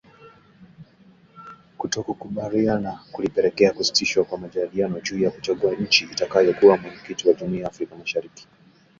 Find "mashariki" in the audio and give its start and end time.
7.95-8.47